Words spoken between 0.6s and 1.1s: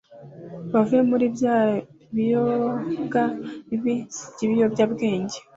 bave